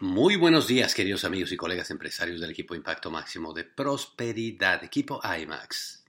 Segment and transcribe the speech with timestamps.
[0.00, 5.20] Muy buenos días, queridos amigos y colegas empresarios del equipo Impacto Máximo de Prosperidad, equipo
[5.24, 6.04] IMAX.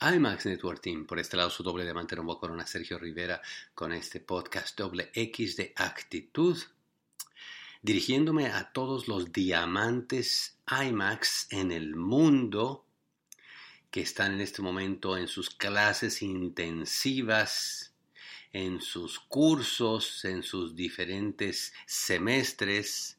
[0.00, 3.42] IMAX Network Team, por este lado su doble diamante Rombo Corona Sergio Rivera
[3.74, 6.56] con este podcast doble X de actitud,
[7.82, 12.86] dirigiéndome a todos los diamantes IMAX en el mundo
[13.90, 17.92] que están en este momento en sus clases intensivas
[18.52, 23.18] en sus cursos, en sus diferentes semestres,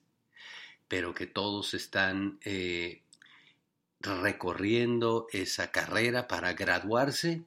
[0.87, 3.01] pero que todos están eh,
[4.01, 7.43] recorriendo esa carrera para graduarse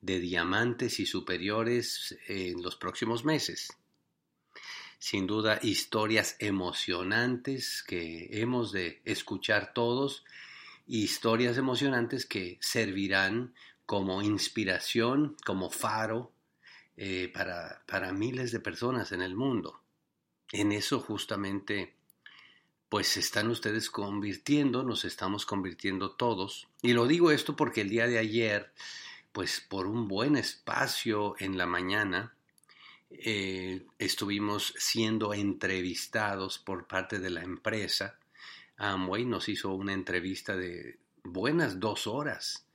[0.00, 3.72] de diamantes y superiores en los próximos meses.
[4.98, 10.24] Sin duda, historias emocionantes que hemos de escuchar todos,
[10.86, 13.54] historias emocionantes que servirán
[13.84, 16.32] como inspiración, como faro
[16.96, 19.80] eh, para, para miles de personas en el mundo.
[20.52, 21.94] En eso justamente
[22.88, 26.68] pues están ustedes convirtiendo, nos estamos convirtiendo todos.
[26.82, 28.72] Y lo digo esto porque el día de ayer,
[29.32, 32.34] pues por un buen espacio en la mañana,
[33.10, 38.18] eh, estuvimos siendo entrevistados por parte de la empresa.
[38.76, 42.66] Amway nos hizo una entrevista de buenas dos horas.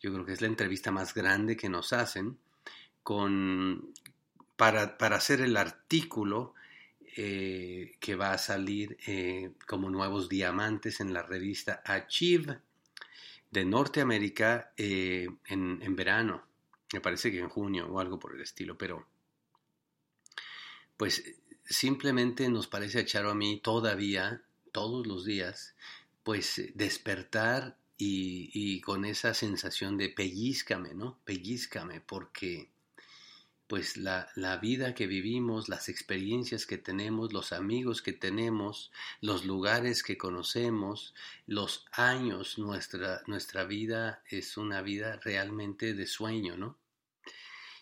[0.00, 2.38] Yo creo que es la entrevista más grande que nos hacen
[3.02, 3.92] con,
[4.56, 6.54] para, hacer el artículo
[7.16, 12.60] eh, que va a salir eh, como nuevos diamantes en la revista Achieve
[13.50, 16.42] de Norteamérica eh, en, en, verano.
[16.92, 19.06] Me parece que en junio o algo por el estilo, pero
[20.96, 21.22] pues
[21.64, 24.42] simplemente nos parece a Charo a mí todavía,
[24.72, 25.74] todos los días,
[26.22, 31.20] pues despertar y, y, con esa sensación de pellizcame, ¿no?
[31.24, 32.71] Pellizcame, porque
[33.72, 38.92] pues la, la, vida que vivimos, las experiencias que tenemos, los amigos que tenemos,
[39.22, 41.14] los lugares que conocemos,
[41.46, 46.76] los años, nuestra, nuestra vida es una vida realmente de sueño, ¿no?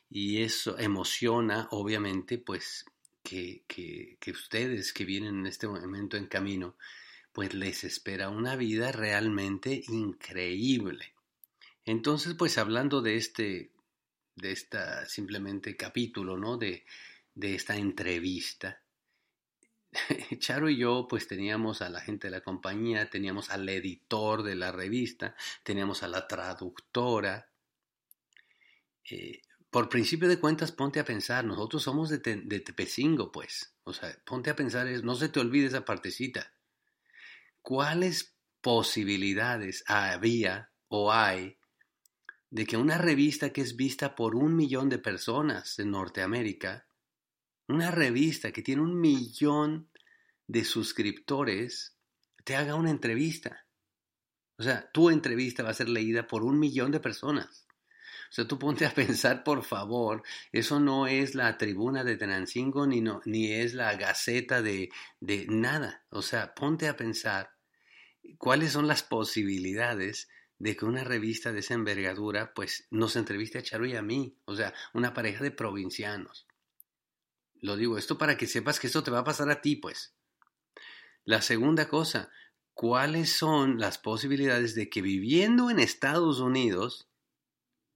[0.09, 2.85] Y eso emociona, obviamente, pues
[3.25, 6.77] que, que, que ustedes que vienen en este momento en camino,
[7.33, 11.15] pues les espera una vida realmente increíble.
[11.85, 13.73] Entonces, pues hablando de este
[14.37, 16.57] de esta simplemente capítulo, ¿no?
[16.57, 16.85] De,
[17.35, 18.83] de esta entrevista.
[20.39, 24.55] Charo y yo pues teníamos a la gente de la compañía, teníamos al editor de
[24.55, 27.51] la revista, teníamos a la traductora.
[29.11, 33.75] Eh, por principio de cuentas, ponte a pensar, nosotros somos de, de Tepecingo, pues.
[33.85, 36.53] O sea, ponte a pensar, no se te olvide esa partecita.
[37.63, 41.60] ¿Cuáles posibilidades había o hay
[42.51, 46.87] de que una revista que es vista por un millón de personas en Norteamérica,
[47.69, 49.89] una revista que tiene un millón
[50.49, 51.97] de suscriptores,
[52.45, 53.67] te haga una entrevista.
[54.59, 57.69] O sea, tu entrevista va a ser leída por un millón de personas.
[58.31, 62.87] O sea, tú ponte a pensar, por favor, eso no es la tribuna de Tenancingo
[62.87, 64.91] ni, no, ni es la gaceta de,
[65.21, 66.05] de nada.
[66.11, 67.53] O sea, ponte a pensar
[68.39, 70.29] cuáles son las posibilidades
[70.61, 74.37] de que una revista de esa envergadura pues nos entreviste a Charo y a mí,
[74.45, 76.47] o sea, una pareja de provincianos.
[77.63, 80.15] Lo digo esto para que sepas que esto te va a pasar a ti, pues.
[81.25, 82.31] La segunda cosa,
[82.75, 87.09] ¿cuáles son las posibilidades de que viviendo en Estados Unidos,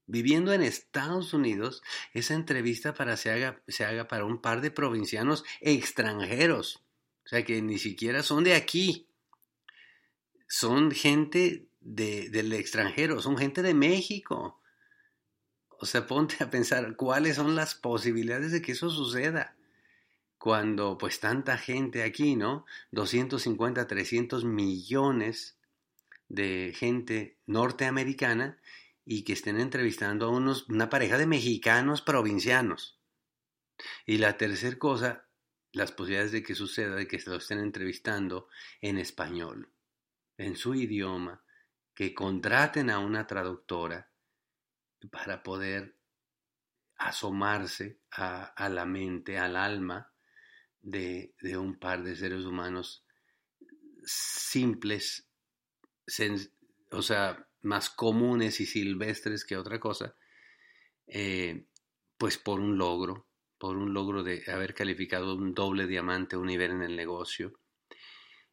[0.07, 1.83] viviendo en Estados Unidos,
[2.15, 6.83] esa entrevista para se haga, se haga para un par de provincianos extranjeros?
[7.27, 9.07] O sea, que ni siquiera son de aquí.
[10.49, 14.61] Son gente del extranjero, son gente de México.
[15.79, 19.55] O sea, ponte a pensar cuáles son las posibilidades de que eso suceda.
[20.39, 22.65] Cuando pues tanta gente aquí, ¿no?
[22.93, 25.59] 250, 300 millones
[26.29, 28.59] de gente norteamericana
[29.05, 32.99] y que estén entrevistando a unos, una pareja de mexicanos provincianos.
[34.07, 35.27] Y la tercera cosa,
[35.73, 38.49] las posibilidades de que suceda, de que se lo estén entrevistando
[38.81, 39.71] en español,
[40.39, 41.44] en su idioma,
[41.95, 44.11] que contraten a una traductora
[45.11, 45.97] para poder
[46.97, 50.13] asomarse a, la mente, al alma
[50.81, 53.05] de, un par de seres humanos
[54.05, 55.29] simples,
[56.91, 60.17] o sea, más comunes y silvestres que otra cosa,
[61.07, 61.67] eh,
[62.19, 63.27] pues por un logro,
[63.59, 67.61] por un logro de haber calificado un doble diamante, un nivel en el negocio.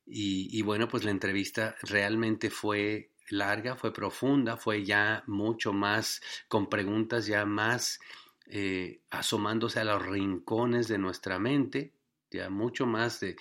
[0.06, 6.70] y bueno, pues la entrevista realmente fue larga, fue profunda, fue ya mucho más con
[6.70, 8.00] preguntas ya más
[8.48, 11.94] eh, asomándose a los rincones de nuestra mente.
[12.30, 13.36] ya mucho más de,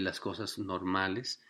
[0.00, 1.40] las cosas normales,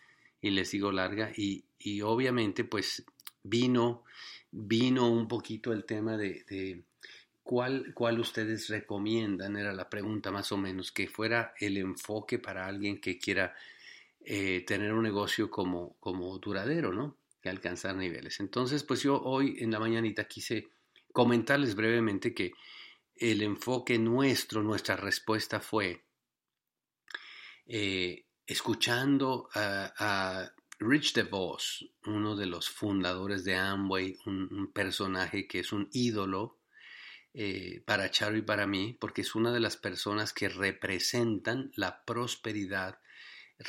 [0.41, 1.63] y les digo larga, y,
[2.01, 3.05] obviamente pues
[3.43, 4.03] vino,
[4.51, 6.83] vino un poquito el tema de,
[7.43, 12.65] cuál, cuál ustedes recomiendan, era la pregunta más o menos, que fuera el enfoque para
[12.65, 13.55] alguien que quiera
[14.23, 17.17] eh, tener un negocio como, como duradero, ¿no?
[17.41, 18.39] Que alcanzar niveles.
[18.39, 20.69] Entonces, pues yo hoy en la mañanita quise
[21.11, 22.51] comentarles brevemente que
[23.15, 26.05] el enfoque nuestro, nuestra respuesta fue
[27.67, 35.71] eh, escuchando a, Rich DeVos, uno de los fundadores de Amway, un, personaje que es
[35.71, 36.57] un ídolo
[37.35, 42.03] eh, para Charo y para mí, porque es una de las personas que representan la
[42.03, 42.99] prosperidad,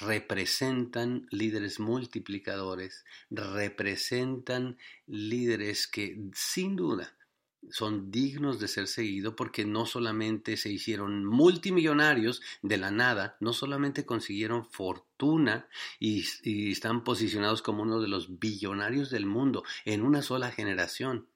[0.00, 7.14] representan líderes multiplicadores, representan líderes que sin duda
[7.70, 13.52] son dignos de ser seguidos porque no solamente se hicieron multimillonarios de la nada, no
[13.52, 15.68] solamente consiguieron fortuna
[15.98, 16.24] y,
[16.72, 21.28] están posicionados como uno de los billonarios del mundo en una sola generación.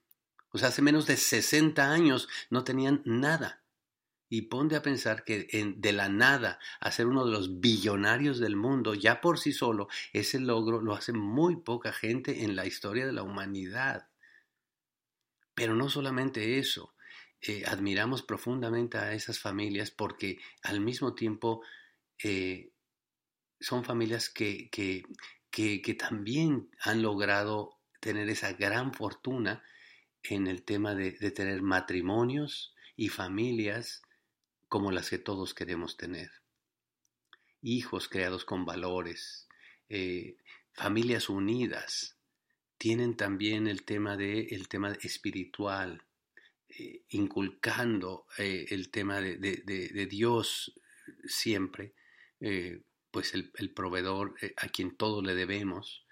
[0.50, 3.62] O sea, hace menos de 60 años no tenían nada.
[4.28, 5.46] Y ponte a pensar que
[5.76, 9.88] de la nada a ser uno de los billonarios del mundo, ya por sí solo,
[10.12, 14.08] ese logro lo hace muy poca gente en la historia de la humanidad.
[15.55, 16.94] Pero no solamente eso,
[17.40, 21.62] eh, admiramos profundamente a esas familias porque al mismo tiempo
[22.22, 22.72] eh,
[23.61, 25.05] son familias que, que,
[25.50, 29.62] que, también han logrado tener esa gran fortuna
[30.22, 34.02] en el tema de, tener matrimonios y familias
[34.69, 36.31] como las que todos queremos tener.
[37.63, 39.49] Hijos creados con valores,
[39.89, 40.37] eh,
[40.73, 42.17] familias unidas,
[42.79, 46.03] tienen también el tema, de, el tema espiritual,
[46.69, 50.79] eh, inculcando eh, el tema de, de, Dios
[51.25, 51.95] siempre,
[53.11, 56.05] pues el, el proveedor a quien todo le debemos,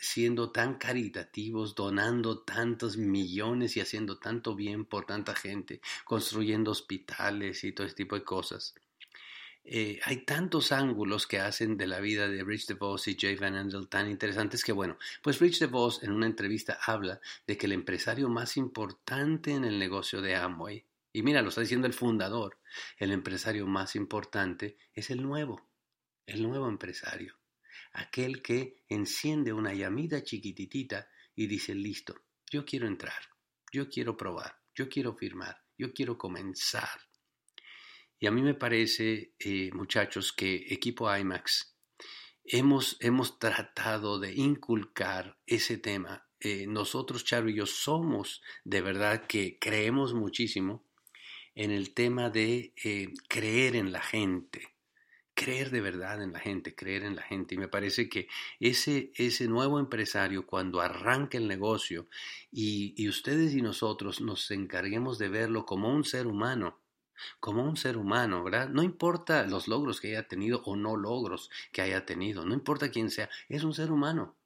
[0.00, 7.62] siendo tan caritativos, donando tantos millones y haciendo tanto bien por tanta gente, construyendo hospitales
[7.64, 8.74] y todo ese tipo de cosas.
[9.62, 13.54] Eh, hay tantos ángulos que hacen de la vida de Rich DeVos y Jay Van
[13.54, 17.72] Andel tan interesantes que, bueno, pues Rich DeVos en una entrevista habla de que el
[17.72, 22.58] empresario más importante en el negocio de Amway, y mira, lo está diciendo el fundador,
[22.96, 25.68] el empresario más importante es el nuevo,
[26.26, 27.39] el nuevo empresario,
[27.92, 32.14] aquel que enciende una llamita chiquititita y dice, listo,
[32.50, 33.20] yo quiero entrar,
[33.72, 37.00] yo quiero probar, yo quiero firmar, yo quiero comenzar.
[38.18, 41.74] Y a mí me parece, eh, muchachos, que equipo IMAX
[42.44, 46.26] hemos, hemos tratado de inculcar ese tema.
[46.40, 50.86] Eh, nosotros, Charo y yo, somos de verdad que creemos muchísimo
[51.54, 54.76] en el tema de eh, creer en la gente,
[55.40, 57.54] creer de verdad en la gente, creer en la gente.
[57.54, 58.28] Y me parece que
[58.58, 62.08] ese, ese nuevo empresario, cuando arranque el negocio
[62.52, 66.78] y, y ustedes y nosotros nos encarguemos de verlo como un ser humano,
[67.40, 68.68] como un ser humano, ¿verdad?
[68.68, 72.90] No importa los logros que haya tenido o no logros que haya tenido, no importa
[72.90, 74.36] quién sea, es un ser humano.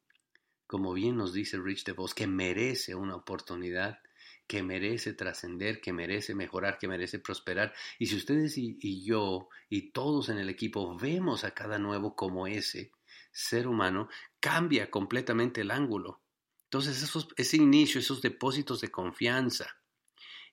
[0.69, 3.99] Como bien nos dice Rich DeVos, que merece una oportunidad,
[4.47, 7.73] que merece trascender, que merece mejorar, que merece prosperar.
[7.99, 12.47] Y si ustedes y, yo y todos en el equipo vemos a cada nuevo como
[12.47, 12.93] ese
[13.33, 14.09] ser humano,
[14.41, 16.23] cambia completamente el ángulo.
[16.65, 19.79] Entonces, esos, ese inicio, esos depósitos de confianza,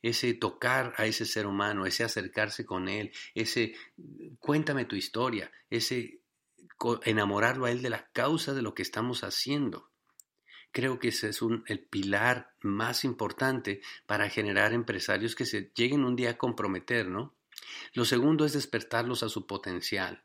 [0.02, 3.76] ese tocar a ese ser humano, ese acercarse con él, ese
[4.40, 6.22] cuéntame tu historia, ese
[7.04, 9.91] enamorarlo a él de la causa de lo que estamos haciendo.
[10.72, 16.06] Creo que ese es un, el pilar más importante para generar empresarios que se lleguen
[16.06, 17.36] un día a comprometer, ¿no?
[17.94, 20.24] Lo segundo es despertarlos a su potencial.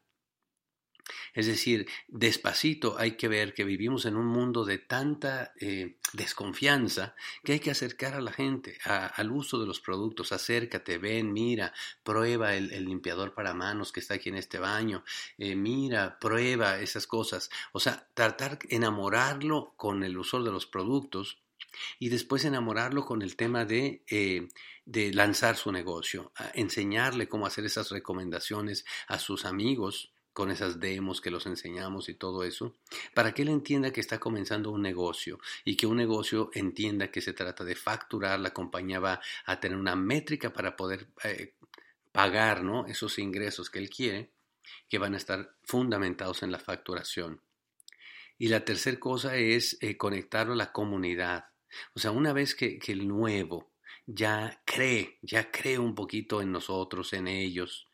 [1.37, 7.15] Es decir, despacito hay que ver que vivimos en un mundo de tanta eh, desconfianza
[7.45, 10.33] que hay que acercar a la gente al uso de los productos.
[10.33, 15.05] Acércate, ven, mira, prueba el, limpiador para manos que está aquí en este baño,
[15.37, 17.51] eh, mira, prueba esas cosas.
[17.73, 21.43] O sea, tratar enamorarlo con el uso de los productos
[21.99, 24.49] y después enamorarlo con el tema de, eh,
[24.87, 31.23] de lanzar su negocio, enseñarle cómo hacer esas recomendaciones a sus amigos con esas demos
[31.23, 32.75] que los enseñamos y todo eso,
[33.15, 37.23] para que él entienda que está comenzando un negocio y que un negocio entienda que
[37.23, 41.55] se trata de facturar, la compañía va a tener una métrica para poder eh,
[42.13, 42.87] pagar ¿no?
[42.87, 44.31] esos ingresos que él quiere,
[44.91, 47.41] que van a estar fundamentados en la facturación.
[48.37, 51.47] Y la tercera cosa es eh, conectarlo a la comunidad.
[51.95, 53.73] O sea, una vez que, que el nuevo
[54.05, 57.89] ya cree, ya cree un poquito en nosotros, en ellos,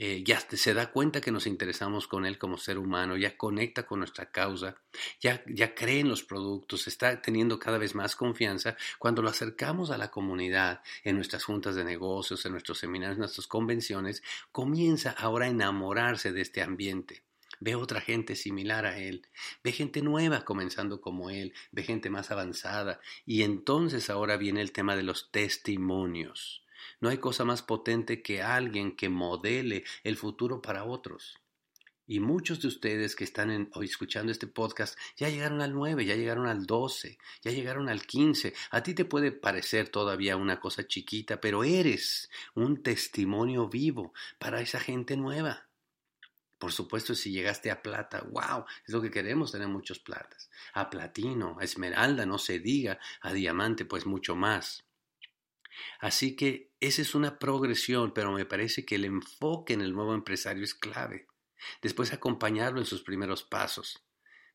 [0.00, 3.84] eh, ya se da cuenta que nos interesamos con él como ser humano, ya conecta
[3.84, 4.76] con nuestra causa,
[5.20, 8.76] ya, ya cree en los productos, está teniendo cada vez más confianza.
[9.00, 13.22] Cuando lo acercamos a la comunidad, en nuestras juntas de negocios, en nuestros seminarios, en
[13.22, 17.24] nuestras convenciones, comienza ahora a enamorarse de este ambiente.
[17.58, 19.26] Ve otra gente similar a él,
[19.64, 23.00] ve gente nueva comenzando como él, ve gente más avanzada.
[23.26, 26.62] Y entonces ahora viene el tema de los testimonios.
[27.00, 31.38] No hay cosa más potente que alguien que modele el futuro para otros.
[32.10, 36.16] Y muchos de ustedes que están hoy escuchando este podcast ya llegaron al 9, ya
[36.16, 38.54] llegaron al 12, ya llegaron al 15.
[38.70, 44.62] A ti te puede parecer todavía una cosa chiquita, pero eres un testimonio vivo para
[44.62, 45.68] esa gente nueva.
[46.58, 50.50] Por supuesto, si llegaste a plata, wow, es lo que queremos, tener muchos platas.
[50.72, 54.82] A platino, a esmeralda, no se diga, a diamante, pues mucho más.
[56.00, 60.14] Así que esa es una progresión, pero me parece que el enfoque en el nuevo
[60.14, 61.26] empresario es clave.
[61.82, 64.04] Después acompañarlo en sus primeros pasos.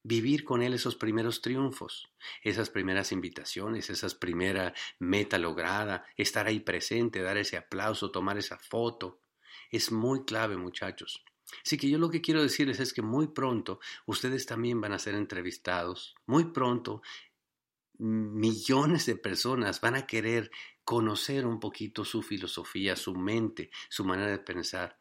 [0.04, 2.12] Vivir con él esos primeros triunfos,
[2.42, 8.58] esas primeras invitaciones, esa primera meta lograda, estar ahí presente, dar ese aplauso, tomar esa
[8.58, 9.22] foto.
[9.70, 11.24] Es muy clave, muchachos.
[11.66, 15.00] Así que yo lo que quiero decirles es que muy pronto ustedes también van a
[15.00, 16.16] ser entrevistados.
[16.26, 17.02] Muy pronto
[18.00, 20.52] millones de personas van a querer
[20.84, 25.00] conocer un poquito su filosofía, su mente, su manera de pensar,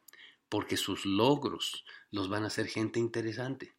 [0.48, 3.74] porque sus logros los van a hacer gente interesante.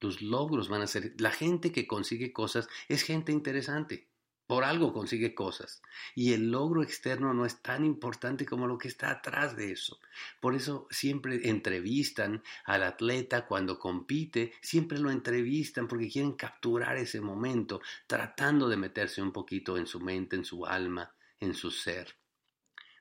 [0.00, 4.08] Los logros van a ser, la gente que consigue cosas es gente interesante.
[4.46, 5.80] Por algo consigue cosas.
[6.14, 9.98] Y el logro externo no es tan importante como lo que está atrás de eso.
[10.40, 17.20] Por eso siempre entrevistan al atleta cuando compite, siempre lo entrevistan porque quieren capturar ese
[17.20, 22.23] momento, tratando de meterse un poquito en su mente, en su alma, en su ser.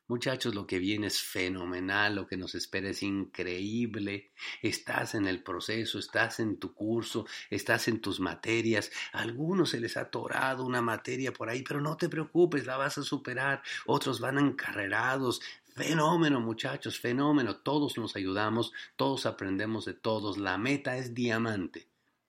[0.07, 4.31] Muchachos, lo que viene es fenomenal, lo que nos espera es increíble.
[4.62, 8.91] Estás en el proceso, estás en tu curso, estás en tus materias.
[9.13, 12.75] A algunos se les ha atorado una materia por ahí, pero no te preocupes, la
[12.75, 13.63] vas a superar.
[13.86, 15.41] Otros van encarrerados.
[15.74, 17.55] Fenómeno, muchachos, fenómeno.
[17.55, 20.38] Todos nos ayudamos, todos aprendemos de todos.
[20.38, 21.88] La meta es diamante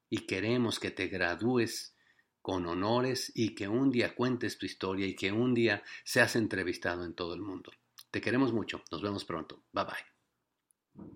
[0.09, 1.94] y queremos que te gradúes
[2.45, 7.07] con honores y que un día cuentes tu historia y que un día seas entrevistado
[7.07, 7.73] en todo el mundo.
[8.11, 8.83] Te queremos mucho.
[8.93, 9.63] Nos vemos pronto.
[9.73, 11.15] Bye bye.